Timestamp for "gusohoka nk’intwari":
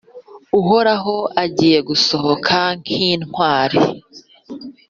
1.89-3.79